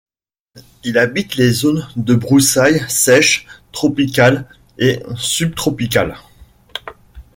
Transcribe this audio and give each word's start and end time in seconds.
Il 0.83 0.97
habite 0.97 1.35
les 1.35 1.51
zones 1.51 1.87
de 1.95 2.15
broussailles 2.15 2.83
sèches 2.89 3.45
tropicales 3.71 4.49
et 4.79 4.99
subtropicales. 5.15 6.17